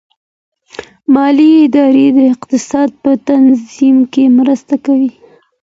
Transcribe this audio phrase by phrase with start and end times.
[1.13, 5.11] مالي ادارې د اقتصاد په تنظیم کي مرسته کوي.